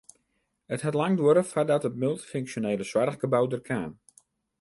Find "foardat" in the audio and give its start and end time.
1.51-1.87